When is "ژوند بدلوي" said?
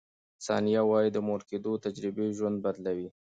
2.37-3.07